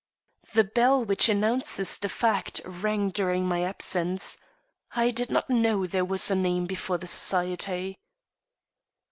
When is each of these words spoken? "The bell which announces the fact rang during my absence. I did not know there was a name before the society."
"The 0.53 0.63
bell 0.63 1.05
which 1.05 1.29
announces 1.29 1.99
the 1.99 2.09
fact 2.09 2.59
rang 2.65 3.11
during 3.11 3.45
my 3.47 3.61
absence. 3.63 4.35
I 4.95 5.11
did 5.11 5.29
not 5.29 5.47
know 5.47 5.85
there 5.85 6.03
was 6.03 6.31
a 6.31 6.35
name 6.35 6.65
before 6.65 6.97
the 6.97 7.05
society." 7.05 7.99